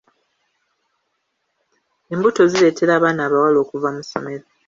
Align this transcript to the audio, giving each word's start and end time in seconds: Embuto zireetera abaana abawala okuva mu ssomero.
Embuto 2.13 2.41
zireetera 2.51 2.91
abaana 2.95 3.21
abawala 3.27 3.57
okuva 3.63 3.89
mu 3.95 4.01
ssomero. 4.05 4.45